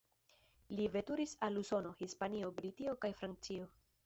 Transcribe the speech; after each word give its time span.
Li 0.79 0.87
veturis 0.95 1.35
al 1.49 1.61
Usono, 1.63 1.93
Hispanio, 2.01 2.51
Britio 2.63 2.97
kaj 3.05 3.13
Francio. 3.23 3.71